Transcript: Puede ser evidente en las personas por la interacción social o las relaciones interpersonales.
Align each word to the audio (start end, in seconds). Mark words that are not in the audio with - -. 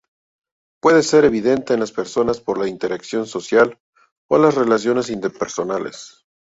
Puede 0.81 1.03
ser 1.03 1.25
evidente 1.25 1.75
en 1.75 1.79
las 1.79 1.91
personas 1.91 2.41
por 2.41 2.57
la 2.57 2.67
interacción 2.67 3.27
social 3.27 3.79
o 4.27 4.39
las 4.39 4.55
relaciones 4.55 5.11
interpersonales. 5.11 6.25